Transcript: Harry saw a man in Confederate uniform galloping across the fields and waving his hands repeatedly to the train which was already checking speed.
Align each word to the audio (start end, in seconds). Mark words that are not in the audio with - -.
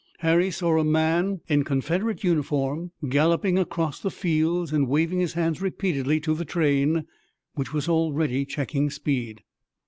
Harry 0.21 0.49
saw 0.49 0.79
a 0.79 0.83
man 0.83 1.41
in 1.47 1.63
Confederate 1.63 2.23
uniform 2.23 2.89
galloping 3.07 3.59
across 3.59 3.99
the 3.99 4.09
fields 4.09 4.73
and 4.73 4.87
waving 4.87 5.19
his 5.19 5.33
hands 5.33 5.61
repeatedly 5.61 6.19
to 6.21 6.33
the 6.33 6.43
train 6.43 7.05
which 7.53 7.71
was 7.71 7.87
already 7.87 8.43
checking 8.43 8.89
speed. 8.89 9.43